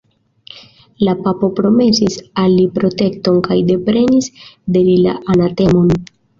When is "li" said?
2.61-2.65, 4.91-4.99